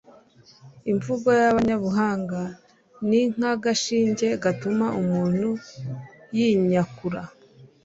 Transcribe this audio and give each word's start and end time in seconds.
imvugo 0.91 1.27
y'abanyabuhanga 1.39 2.39
ni 3.07 3.21
nk'agashinge 3.33 4.27
gatuma 4.43 4.85
umuntu 5.01 5.49
yinyakura 6.37 7.21